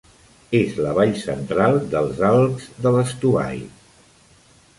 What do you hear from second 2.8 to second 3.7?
de l'Stubai.